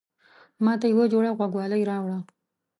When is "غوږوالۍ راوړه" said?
1.37-2.19